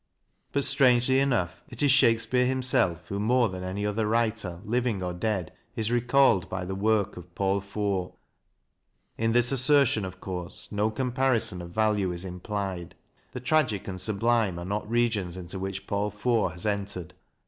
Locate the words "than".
3.49-3.63